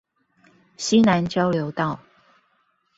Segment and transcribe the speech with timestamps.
[0.77, 1.99] 溪南交流道